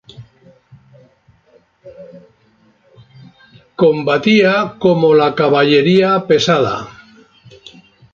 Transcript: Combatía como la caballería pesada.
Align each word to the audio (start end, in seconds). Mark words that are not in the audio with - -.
Combatía 3.81 4.77
como 4.79 5.13
la 5.13 5.35
caballería 5.35 6.25
pesada. 6.25 6.77